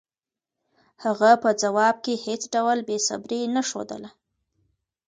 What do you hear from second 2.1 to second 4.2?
هېڅ ډول بېصبري نه ښودله.